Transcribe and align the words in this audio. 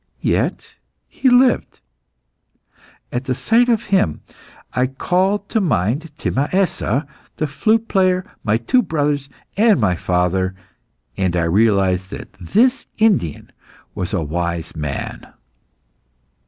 Yet 0.23 0.73
he 1.07 1.29
lived. 1.29 1.79
At 3.11 3.25
the 3.25 3.35
sight 3.35 3.69
of 3.69 3.83
him 3.93 4.21
I 4.73 4.87
called 4.87 5.47
to 5.49 5.61
mind 5.61 6.09
Timaessa, 6.17 7.05
the 7.37 7.45
flute 7.45 7.87
player, 7.87 8.25
my 8.43 8.57
two 8.57 8.81
brothers, 8.81 9.29
and 9.57 9.79
my 9.79 9.95
father, 9.95 10.55
and 11.17 11.35
I 11.35 11.43
realised 11.43 12.09
that 12.09 12.33
this 12.39 12.87
Indian 12.97 13.51
was 13.93 14.11
a 14.11 14.23
wise 14.23 14.75
man. 14.75 15.31